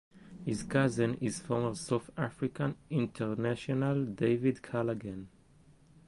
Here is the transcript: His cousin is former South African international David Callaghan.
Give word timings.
His 0.43 0.63
cousin 0.63 1.13
is 1.21 1.37
former 1.41 1.75
South 1.75 2.09
African 2.17 2.75
international 2.89 4.03
David 4.03 4.63
Callaghan. 4.63 5.29